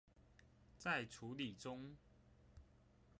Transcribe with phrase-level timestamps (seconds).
[0.79, 1.95] 在處理中